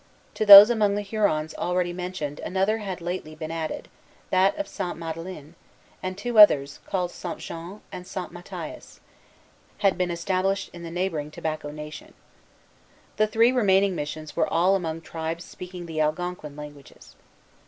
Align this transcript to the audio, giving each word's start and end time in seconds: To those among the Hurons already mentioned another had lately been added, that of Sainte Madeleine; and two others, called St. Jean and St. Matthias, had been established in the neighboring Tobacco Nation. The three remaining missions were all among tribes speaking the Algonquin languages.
To 0.33 0.47
those 0.47 0.71
among 0.71 0.95
the 0.95 1.03
Hurons 1.03 1.53
already 1.53 1.93
mentioned 1.93 2.39
another 2.39 2.79
had 2.79 3.01
lately 3.01 3.35
been 3.35 3.51
added, 3.51 3.87
that 4.31 4.57
of 4.57 4.67
Sainte 4.67 4.97
Madeleine; 4.97 5.53
and 6.01 6.17
two 6.17 6.39
others, 6.39 6.79
called 6.87 7.11
St. 7.11 7.37
Jean 7.37 7.81
and 7.91 8.07
St. 8.07 8.31
Matthias, 8.31 8.99
had 9.77 9.99
been 9.99 10.09
established 10.09 10.71
in 10.73 10.81
the 10.81 10.89
neighboring 10.89 11.29
Tobacco 11.29 11.69
Nation. 11.69 12.15
The 13.17 13.27
three 13.27 13.51
remaining 13.51 13.93
missions 13.93 14.35
were 14.35 14.51
all 14.51 14.73
among 14.75 15.01
tribes 15.01 15.45
speaking 15.45 15.85
the 15.85 16.01
Algonquin 16.01 16.55
languages. 16.55 17.15